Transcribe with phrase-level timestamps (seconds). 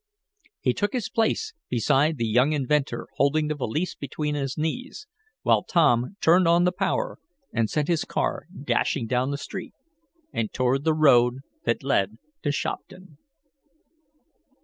[0.61, 5.05] He took his place beside the young inventor, holding the valise between his knees,
[5.43, 7.19] while Tom turned on the power
[7.53, 9.75] and sent his car dashing down the street,
[10.33, 13.19] and toward the road that led to Shopton.